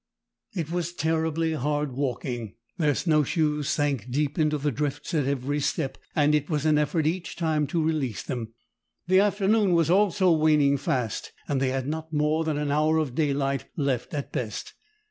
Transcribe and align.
It 0.55 0.71
was 0.71 0.93
terribly 0.93 1.53
hard 1.53 1.91
walking. 1.91 2.55
Their 2.79 2.95
snow 2.95 3.21
shoes 3.21 3.69
sank 3.69 4.09
deep 4.09 4.39
into 4.39 4.57
the 4.57 4.71
drifts 4.71 5.13
at 5.13 5.27
every 5.27 5.59
step, 5.59 5.95
and 6.15 6.33
it 6.33 6.49
was 6.49 6.65
an 6.65 6.79
effort 6.79 7.05
each 7.05 7.35
time 7.35 7.67
to 7.67 7.83
release 7.83 8.23
them. 8.23 8.51
The 9.05 9.19
afternoon 9.19 9.73
was 9.73 9.91
also 9.91 10.31
waning 10.31 10.77
fast, 10.77 11.33
and 11.47 11.61
they 11.61 11.69
had 11.69 11.85
not 11.87 12.11
more 12.11 12.43
than 12.43 12.57
an 12.57 12.71
hour 12.71 12.97
of 12.97 13.13
daylight 13.13 13.65
left 13.77 14.15
at 14.15 14.31
best. 14.33 14.73